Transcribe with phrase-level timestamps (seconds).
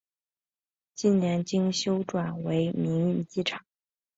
[0.95, 3.63] 近年经修复转为民用机场。